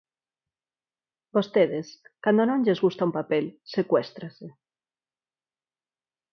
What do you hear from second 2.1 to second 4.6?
cando non lles gusta un papel, secuéstrase.